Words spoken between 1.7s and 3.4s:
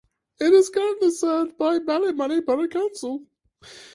Ballymoney Borough Council.